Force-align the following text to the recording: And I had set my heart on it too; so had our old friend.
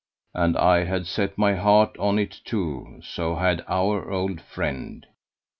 And 0.33 0.57
I 0.57 0.85
had 0.85 1.05
set 1.05 1.37
my 1.37 1.53
heart 1.53 1.95
on 1.99 2.17
it 2.17 2.39
too; 2.43 3.01
so 3.03 3.35
had 3.35 3.63
our 3.67 4.09
old 4.09 4.41
friend. 4.41 5.05